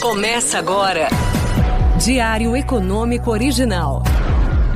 [0.00, 1.08] Começa agora.
[1.98, 4.04] Diário Econômico Original.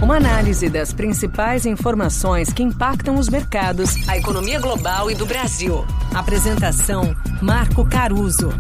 [0.03, 5.87] Uma análise das principais informações que impactam os mercados, a economia global e do Brasil.
[6.13, 8.51] Apresentação: Marco Caruso.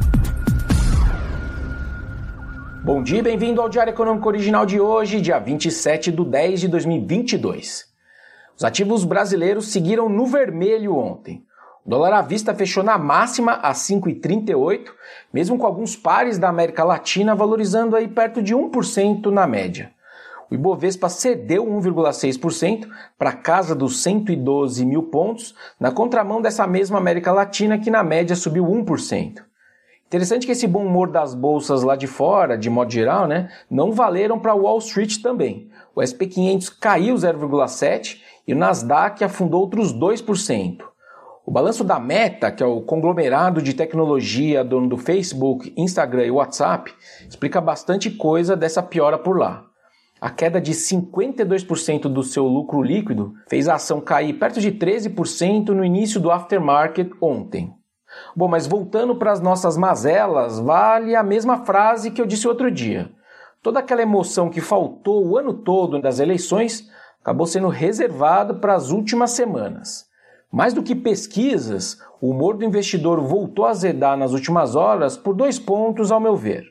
[2.84, 6.68] Bom dia e bem-vindo ao Diário Econômico Original de hoje, dia 27 de 10 de
[6.68, 7.86] 2022.
[8.56, 11.44] Os ativos brasileiros seguiram no vermelho ontem.
[11.84, 14.90] O dólar à vista fechou na máxima a 5,38,
[15.32, 19.90] mesmo com alguns pares da América Latina valorizando aí perto de 1% na média.
[20.48, 22.86] O Ibovespa cedeu 1,6%
[23.18, 28.36] para casa dos 112 mil pontos, na contramão dessa mesma América Latina que na média
[28.36, 29.42] subiu 1%.
[30.06, 33.90] Interessante que esse bom humor das bolsas lá de fora, de modo geral, né, não
[33.90, 35.70] valeram para Wall Street também.
[35.96, 40.91] O SP 500 caiu 0,7 e o Nasdaq afundou outros 2%.
[41.44, 46.30] O balanço da Meta, que é o conglomerado de tecnologia dono do Facebook, Instagram e
[46.30, 46.94] WhatsApp,
[47.28, 49.64] explica bastante coisa dessa piora por lá.
[50.20, 55.70] A queda de 52% do seu lucro líquido fez a ação cair perto de 13%
[55.70, 57.74] no início do aftermarket ontem.
[58.36, 62.70] Bom, mas voltando para as nossas mazelas, vale a mesma frase que eu disse outro
[62.70, 63.10] dia.
[63.60, 66.88] Toda aquela emoção que faltou o ano todo das eleições
[67.20, 70.11] acabou sendo reservado para as últimas semanas.
[70.52, 75.34] Mais do que pesquisas, o humor do investidor voltou a azedar nas últimas horas por
[75.34, 76.64] dois pontos, ao meu ver.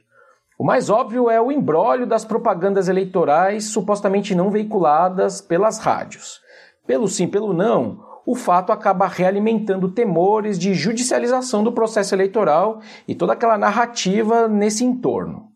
[0.59, 6.39] O mais óbvio é o embrólio das propagandas eleitorais supostamente não veiculadas pelas rádios.
[6.85, 13.15] Pelo sim, pelo não, o fato acaba realimentando temores de judicialização do processo eleitoral e
[13.15, 15.47] toda aquela narrativa nesse entorno.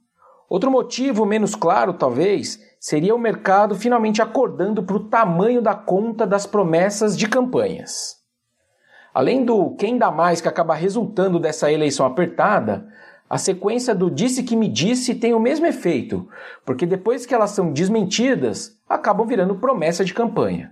[0.50, 6.24] Outro motivo, menos claro talvez, seria o mercado finalmente acordando para o tamanho da conta
[6.28, 8.18] das promessas de campanhas.
[9.12, 12.88] Além do quem dá mais que acaba resultando dessa eleição apertada,
[13.28, 16.30] a sequência do disse que me disse tem o mesmo efeito,
[16.64, 20.72] porque depois que elas são desmentidas, acabam virando promessa de campanha.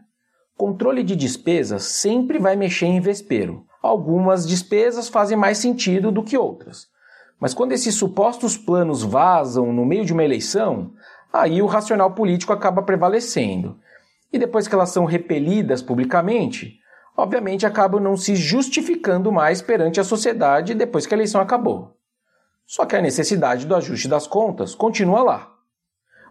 [0.56, 3.66] Controle de despesas sempre vai mexer em vespeiro.
[3.82, 6.94] Algumas despesas fazem mais sentido do que outras.
[7.40, 10.94] Mas quando esses supostos planos vazam no meio de uma eleição,
[11.34, 13.80] aí o racional político acaba prevalecendo.
[14.32, 16.80] E depois que elas são repelidas publicamente,
[17.18, 21.98] obviamente acabam não se justificando mais perante a sociedade depois que a eleição acabou.
[22.66, 25.50] Só que a necessidade do ajuste das contas continua lá.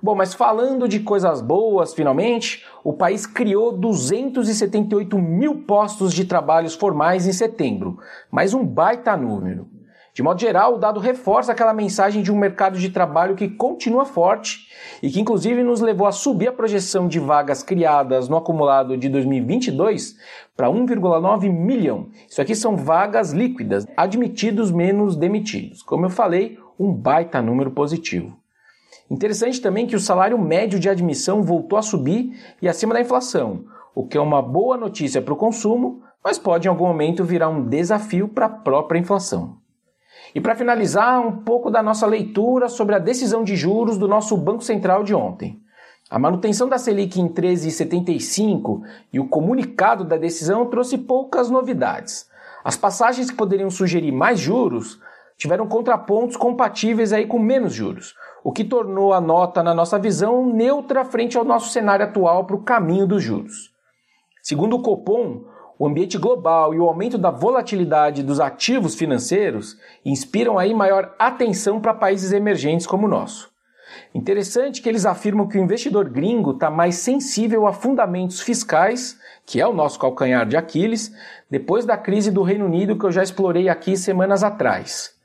[0.02, 6.74] Bom, mas falando de coisas boas, finalmente, o país criou 278 mil postos de trabalhos
[6.74, 7.98] formais em setembro,
[8.28, 9.68] mais um baita número.
[10.14, 14.04] De modo geral, o dado reforça aquela mensagem de um mercado de trabalho que continua
[14.04, 14.68] forte
[15.02, 19.08] e que, inclusive, nos levou a subir a projeção de vagas criadas no acumulado de
[19.08, 20.14] 2022
[20.54, 22.08] para 1,9 milhão.
[22.28, 25.82] Isso aqui são vagas líquidas, admitidos menos demitidos.
[25.82, 28.36] Como eu falei, um baita número positivo.
[29.10, 33.64] Interessante também que o salário médio de admissão voltou a subir e acima da inflação,
[33.94, 37.48] o que é uma boa notícia para o consumo, mas pode em algum momento virar
[37.48, 39.61] um desafio para a própria inflação.
[40.34, 44.36] E para finalizar, um pouco da nossa leitura sobre a decisão de juros do nosso
[44.36, 45.60] Banco Central de ontem.
[46.10, 48.82] A manutenção da Selic em 13,75
[49.12, 52.28] e o comunicado da decisão trouxe poucas novidades.
[52.64, 55.00] As passagens que poderiam sugerir mais juros
[55.36, 58.14] tiveram contrapontos compatíveis aí com menos juros,
[58.44, 62.56] o que tornou a nota, na nossa visão, neutra frente ao nosso cenário atual para
[62.56, 63.72] o caminho dos juros.
[64.42, 65.44] Segundo o Copom,
[65.82, 71.80] o ambiente global e o aumento da volatilidade dos ativos financeiros inspiram aí maior atenção
[71.80, 73.50] para países emergentes como o nosso.
[74.14, 79.60] Interessante que eles afirmam que o investidor gringo está mais sensível a fundamentos fiscais, que
[79.60, 81.12] é o nosso calcanhar de Aquiles,
[81.50, 85.16] depois da crise do Reino Unido que eu já explorei aqui semanas atrás.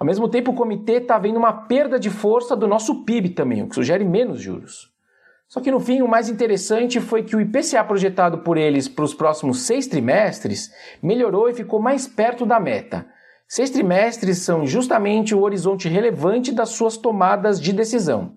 [0.00, 3.62] Ao mesmo tempo, o comitê está vendo uma perda de força do nosso PIB também,
[3.62, 4.90] o que sugere menos juros.
[5.48, 9.04] Só que no fim, o mais interessante foi que o IPCA projetado por eles para
[9.04, 10.70] os próximos seis trimestres
[11.02, 13.06] melhorou e ficou mais perto da meta.
[13.46, 18.34] Seis trimestres são justamente o horizonte relevante das suas tomadas de decisão.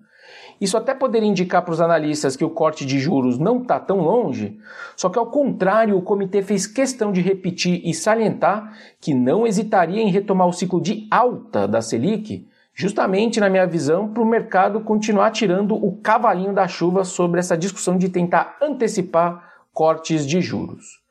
[0.58, 3.98] Isso até poderia indicar para os analistas que o corte de juros não está tão
[3.98, 4.58] longe,
[4.96, 10.00] só que ao contrário, o comitê fez questão de repetir e salientar que não hesitaria
[10.00, 14.80] em retomar o ciclo de alta da Selic justamente na minha visão, para o mercado
[14.80, 21.02] continuar tirando o cavalinho da chuva sobre essa discussão de tentar antecipar cortes de juros.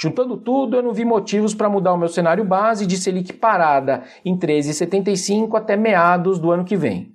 [0.00, 4.04] Juntando tudo, eu não vi motivos para mudar o meu cenário base de Selic parada
[4.24, 7.12] em 13,75 até meados do ano que vem.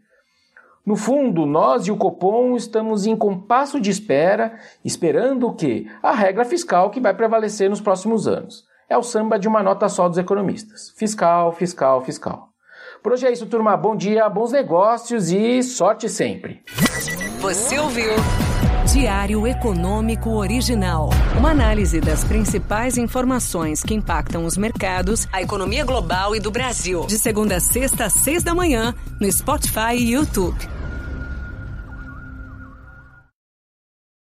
[0.86, 5.88] No fundo, nós e o Copom estamos em compasso de espera, esperando o quê?
[6.02, 8.66] A regra fiscal que vai prevalecer nos próximos anos.
[8.90, 10.94] É o samba de uma nota só dos economistas.
[10.98, 12.53] Fiscal, fiscal, fiscal.
[13.04, 13.76] Por hoje é isso, turma.
[13.76, 16.64] Bom dia, bons negócios e sorte sempre.
[17.42, 18.14] Você ouviu?
[18.94, 21.10] Diário Econômico Original.
[21.38, 27.06] Uma análise das principais informações que impactam os mercados, a economia global e do Brasil.
[27.06, 30.58] De segunda a sexta, às seis da manhã, no Spotify e YouTube.